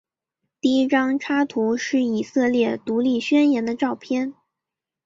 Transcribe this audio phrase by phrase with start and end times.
[0.59, 4.33] 第一张插图是以色列独立宣言的照片。